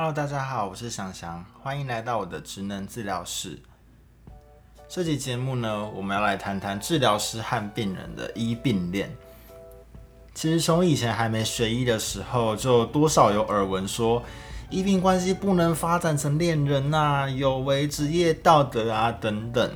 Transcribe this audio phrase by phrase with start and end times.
[0.00, 3.58] Hello，大家好，我是翔翔，欢迎来到我的职能治疗室。
[4.88, 9.12] 这期节目呢，我们要来谈谈治疗师和病人的医病恋。
[10.34, 14.22] 其实从以前还没学医的时候，就多少有耳闻说，
[14.70, 19.68] 医病关系不能发展成恋人呐，有违职业道德啊等等。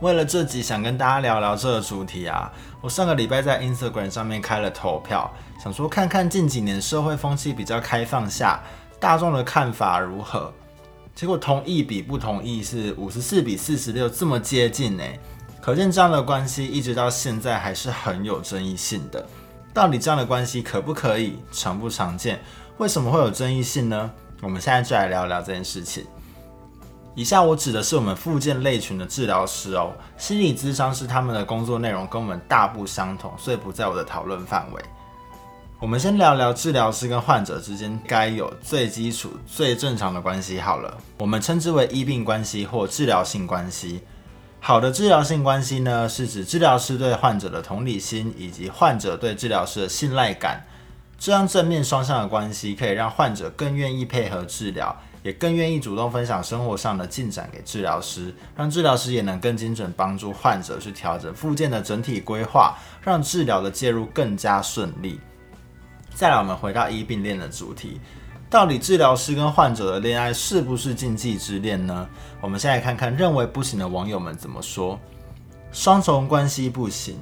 [0.00, 5.32] 为了这集想跟大家聊聊这个主题啊，我上个礼拜在 Instagram 上面开了投票，
[5.62, 8.60] 想说看看近几年社会风气比较开放下。
[9.04, 10.50] 大众的看法如何？
[11.14, 15.04] 结果同意比不同意是五十四比四十六，这么接近呢？
[15.60, 19.22] 可见这样的关系一直到现在还是很有争议性的。
[19.74, 22.40] 到底这样的关系可不可以，常不常见？
[22.78, 24.10] 为什么会有争议性呢？
[24.40, 26.06] 我们现在就来聊聊这件事情。
[27.14, 34.82] 以下我指的是我们附件类群的治疗师哦，心理咨商师他们的工作内容跟我们大不相同，所以不在我的讨论范围。
[35.80, 40.96] 我们先聊聊治疗师跟患者之间该有最基础、最正常的关系好了。
[41.18, 44.00] 我们称之为医病关系或治疗性关系。
[44.60, 50.64] 好的治疗性关系呢，是指治疗师对患者的同理心，以及患者对治疗师的信赖感。
[51.18, 65.20] 这样正面双向的关系，可以让患者更愿意配合治疗，也更愿意主动分享生活上的进展给治疗师，让治疗师也能更精准帮助患者去调整附件的整体规划，让治疗的介入更加顺利。
[66.14, 68.00] 再来，我们回到医病恋的主题，
[68.48, 72.08] 到底治疗师跟患者的恋爱是不是禁忌之恋呢？
[72.40, 74.98] 我们先来看看认为不行的网友们怎么说。
[75.72, 77.16] 双重关系不行，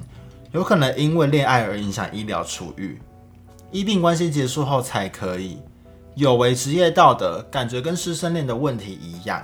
[0.51, 3.01] 有可能因为恋爱而影响医疗处遇。
[3.71, 5.57] 医病关系结束后才可以，
[6.13, 9.41] 有违职业道德，感觉跟师生恋的问题一样。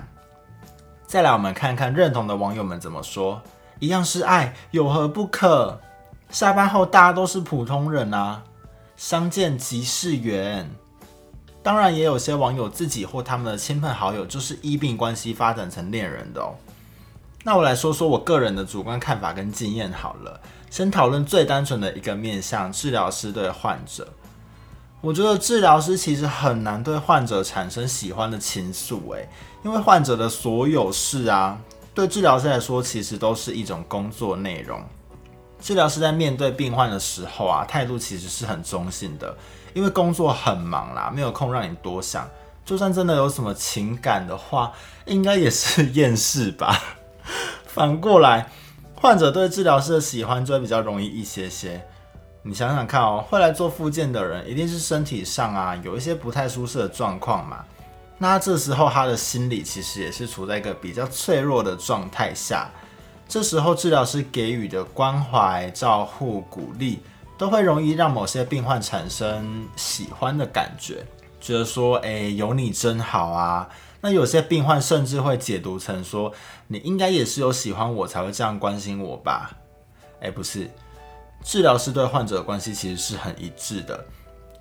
[1.07, 3.41] 再来，我们看看认同的网友们怎么说。
[3.79, 5.79] 一样是爱，有何不可？
[6.29, 8.43] 下班后大家都是普通人啊。
[8.99, 10.69] 相见即是缘，
[11.63, 16.53] 当然也有些网友自己或他们的亲朋好友就是医病关系发展成恋人的哦。
[17.45, 20.41] 那我来说说我个人的主观看法跟经验好了。
[20.69, 24.05] 先讨论最单纯的一个面向，治疗师对患者。
[24.99, 29.29] 我觉得治疗师其实很难对患者产生喜欢的情愫，诶，
[29.63, 31.57] 因为患者的所有事啊，
[31.95, 34.83] 对治疗师来说其实都是一种工作内容。
[35.59, 39.35] 治疗师在面对病患的时候啊，态度其实是很中性的，
[39.73, 42.27] 因为工作很忙啦，没有空让你多想。
[42.65, 44.71] 就算真的有什么情感的话，
[45.05, 46.81] 应该也是 厌世吧。
[47.65, 48.49] 反过来，
[48.95, 51.83] 患者对治疗师的喜欢就会比较容易一些些。
[52.43, 57.65] 你想想看哦，会来做复健的人，一定是身体上啊有一些不太舒适的状况嘛。
[58.17, 62.69] 那这时候他的心理其实也是处在一个比较脆弱的状态下。
[63.29, 66.97] 这时候治疗师给予的关怀、照护、鼓励，
[67.37, 71.05] 都会容易让某些病患产生喜欢的感觉，
[71.39, 73.69] 觉得说：“哎，有你真好啊。”
[74.01, 76.33] 那有些病患甚至会解读成说
[76.67, 79.51] ：“你应该也是有喜欢我才会这样关心我吧？”
[80.21, 80.67] 哎，不是，
[81.43, 84.03] 治疗师对患者的关系其实是很一致的，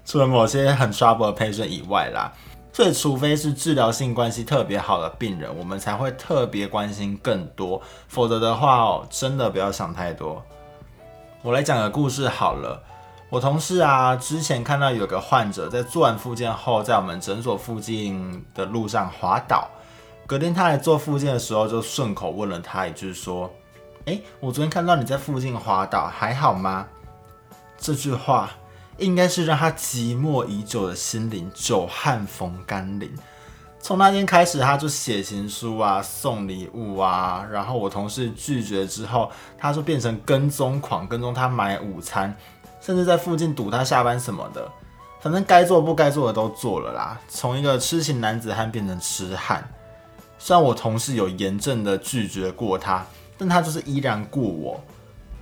[0.04, 2.30] 除了某些很 trouble 的 patient 以外啦。
[2.78, 7.82] 所以，除非是治疗性关系特别好的病人，我们才会特别关心更多。
[8.06, 10.40] 否则的话哦，真的不要想太多。
[11.42, 12.80] 我来讲个故事好了。
[13.30, 19.68] 我同事啊，之前看到有个患者在做完复健后，在我们诊所附近的路上滑倒。
[20.24, 23.50] 隔天他来做复健的时候，就顺口问了他一句说
[24.06, 26.86] ：“诶，我昨天看到你在附近滑倒，还好吗？”
[27.76, 28.48] 这句话。
[28.98, 33.10] 应该是让他寂寞已久的心灵久旱逢甘霖。
[33.80, 37.46] 从那天开始，他就写情书啊，送礼物啊。
[37.50, 42.36] 然后我同事拒绝之后，他就变成跟踪狂，跟踪他买午餐，
[42.80, 44.68] 甚至在附近堵他下班什么的。
[45.20, 47.20] 反正该做不该做的都做了啦。
[47.28, 49.66] 从一个痴情男子汉变成痴汉。
[50.40, 53.04] 虽然我同事有严正的拒绝过他，
[53.36, 54.80] 但他就是依然过我。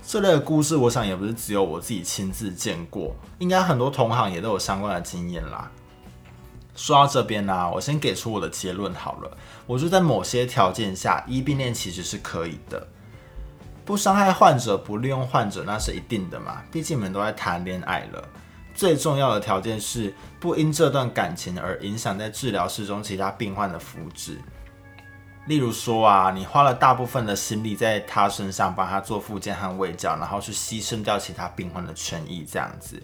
[0.08, 5.68] 这类的故事，我想也不是只有我自己亲自见过，应该很多同行也都有相关的经验啦。
[6.76, 9.36] 说到这边呢，我先给出我的结论好了。
[9.66, 12.86] 我就在某些条件下，医病恋其实是可以的，
[13.84, 16.62] 不伤害患者，不利用患者，那是一定的嘛。
[16.70, 18.22] 毕竟你们都在谈恋爱了。
[18.76, 24.36] 最重要的条件是，不因这段感情而影响在治疗室中其他病患的福祉。
[25.46, 33.00] 例如说啊，你花了大部分的心力在他身上，帮他做复健和喂教，然后去牺牲掉其他病患的权益，这样子。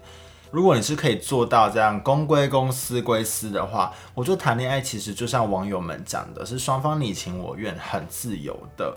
[0.51, 8.95] 如果你是可以做到这样公归公，私归私的话，我觉得谈恋爱其实就像网友们讲的，是双方你情我愿，很自由的。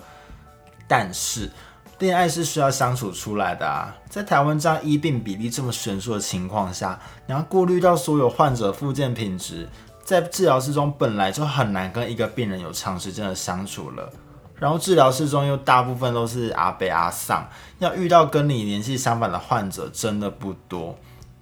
[0.88, 1.50] 但是
[2.00, 9.70] 恋爱是需要相处出来的啊，在台湾这样医病比例这么悬殊的情况下，你要顾虑到所有患者复健品质。
[10.06, 14.08] 在治疗室中本来就很难跟一个病人有长时间的相处了，
[14.60, 17.50] 然后治疗室中又大部分都是阿北阿丧，
[17.80, 20.96] 要遇到跟你年纪相反的患者真的不多，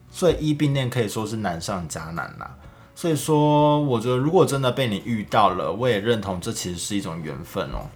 [0.09, 2.55] 所以医病恋可以说是难上加难啦。
[2.95, 7.89] 所以说，我觉得如果真的被你遇到了，我也认同这其实是一种缘分哦。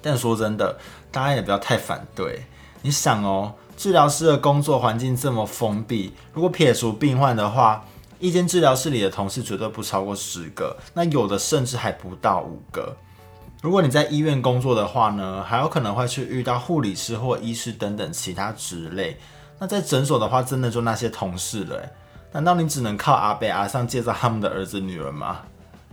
[0.00, 0.78] 但说真的，
[1.12, 2.46] 大家也不要太反对。
[2.80, 7.84] 你想哦，治疗师的工作环境这么封闭，如果撇除病患的话，
[8.18, 12.96] 一间治疗室里的同事绝对不超过十个，那有的甚至还不到五个。
[13.62, 19.18] 如果你在医院工作的话呢，还有可能会去遇到护理师或医师等等其他职类。
[19.58, 21.80] 那在诊所的话，真的就那些同事了。
[22.32, 25.40] 难道你只能靠阿贝阿上介绍他们的儿子女儿吗？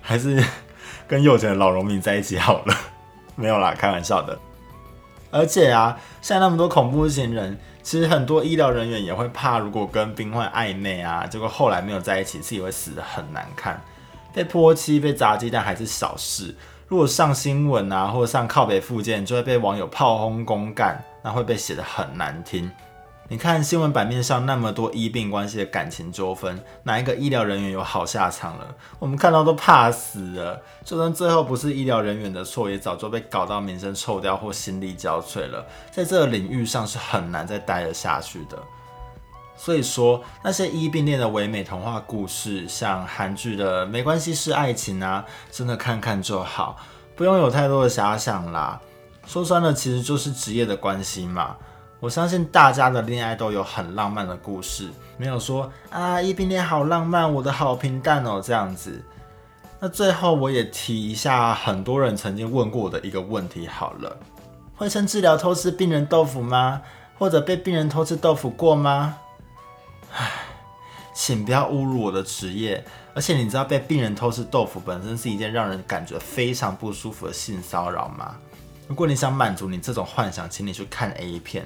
[0.01, 0.43] 还是
[1.07, 2.75] 跟有钱的老农民在一起好了？
[3.35, 4.37] 没有啦，开玩笑的。
[5.33, 13.81] 而且啊，现在那么多恐怖情人，其实很多医疗人员也会怕，如果跟病患暧昧啊，结果后来没有在一起，自己会死得很难看。
[14.31, 16.55] 被泼漆、被砸鸡蛋还是小事，
[16.87, 22.69] 如果上新闻啊，或者上靠北附件，就会被网友炮轰公干，那会被写得很难听。
[23.29, 28.75] 你看新闻版面上那么多医病关系的感情纠纷，哪一个医疗人员有好下场了？
[28.99, 30.61] 我们看到都怕死了。
[30.83, 35.65] 就算最后不是医疗人员的错，也早就被搞到名声臭掉或心力交瘁了。
[35.89, 38.61] 在这个领域上是很难再待得下去的。
[39.55, 46.77] 所以说，那些医病恋的唯美童话故事，像韩剧的《没关系是爱情》啊，真的看看就好，
[47.15, 48.81] 不用有太多的遐想啦。
[49.25, 51.55] 说穿了，其实就是职业的关系嘛。
[52.03, 59.01] 我相信大家的恋爱都有很浪漫的故事，没有说啊，一病恋好浪漫，我的好平淡哦这样子。
[59.79, 64.17] 那最后我也提一下，很多人曾经问过我的一个问题，好了，
[64.75, 66.81] 会趁治疗偷吃病人豆腐吗？
[67.17, 69.17] 或者被病人偷吃豆腐过吗？
[70.11, 70.29] 唉，
[71.13, 72.83] 请不要侮辱我的职业。
[73.13, 78.35] 而且你知道被病人偷吃豆腐本身是一件让人感觉非常不舒服的性骚扰吗？
[78.89, 81.65] 如果你想满足你这种幻想，请你去看 A 片。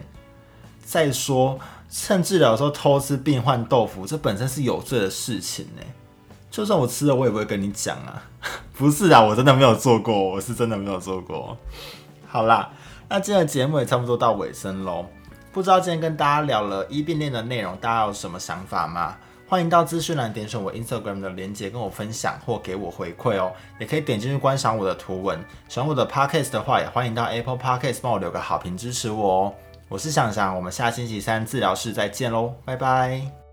[0.89, 5.83] 再说，趁治疗的时候偷吃病患豆腐，这本身是有罪的事情呢。
[6.49, 8.23] 就算我吃了，我也不会跟你讲啊。
[8.71, 11.57] 不是啊，我真的没有做过，我是真的没有做过。
[12.25, 12.69] 好啦，
[13.09, 15.05] 那今天的节目也差不多到尾声喽。
[15.51, 19.17] 不知道今天跟大家聊了医病恋的内容，大家有什么想法吗？
[19.49, 23.51] 欢迎到资讯栏点选我 Instagram 的链接，跟我分享或给我回馈哦。
[23.77, 25.37] 也可以点进去观赏我的图文。
[25.67, 29.53] 喜欢我的 Podcast 的话，也欢迎到 Apple Podcast 帮我留个好评支持我哦。
[29.89, 33.46] 我是想想，我们下星期三治疗室再见喽，拜拜。